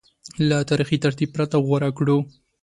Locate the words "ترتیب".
1.05-1.29